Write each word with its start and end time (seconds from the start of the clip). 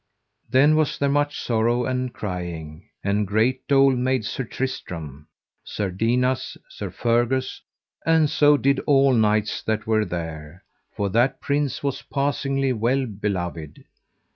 Then 0.49 0.75
was 0.75 0.97
there 0.97 1.09
much 1.09 1.39
sorrow 1.39 1.85
and 1.85 2.11
crying, 2.11 2.89
and 3.03 3.27
great 3.27 3.67
dole 3.67 3.95
made 3.95 4.25
Sir 4.25 4.43
Tristram, 4.45 5.27
Sir 5.63 5.91
Dinas, 5.91 6.57
Sir 6.67 6.89
Fergus, 6.89 7.61
and 8.03 8.27
so 8.27 8.57
did 8.57 8.79
all 8.87 9.13
knights 9.13 9.61
that 9.61 9.85
were 9.85 10.05
there; 10.05 10.63
for 10.91 11.07
that 11.09 11.39
prince 11.39 11.83
was 11.83 12.01
passingly 12.01 12.73
well 12.73 13.05
beloved. 13.05 13.83